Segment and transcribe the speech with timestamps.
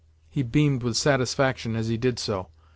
[0.31, 2.47] He beamed with satisfaction as he did so.